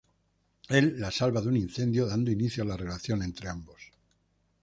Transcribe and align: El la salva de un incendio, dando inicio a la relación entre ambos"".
El 0.77 0.87
la 1.01 1.11
salva 1.17 1.41
de 1.43 1.49
un 1.49 1.57
incendio, 1.57 2.07
dando 2.07 2.31
inicio 2.31 2.63
a 2.63 2.65
la 2.65 2.75
relación 2.75 3.21
entre 3.21 3.49
ambos"". 3.49 3.91